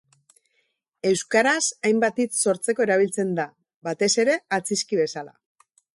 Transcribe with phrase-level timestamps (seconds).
[1.09, 3.45] Euskaraz hainbat hitz sortzeko erabiltzen da,
[3.89, 5.37] batez ere atzizki bezala.